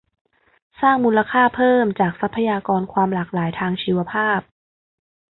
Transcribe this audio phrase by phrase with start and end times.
[0.81, 4.39] สร้างมูลค่าเพิ่มจากทรัพยากรความหลากหลายทางชีวภาพ